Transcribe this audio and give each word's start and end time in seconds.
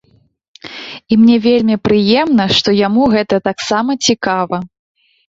І 1.11 1.17
мне 1.25 1.35
вельмі 1.47 1.75
прыемна, 1.87 2.47
што 2.59 2.69
яму 2.87 3.03
гэта 3.13 3.35
таксама 3.49 3.91
цікава! 4.07 4.57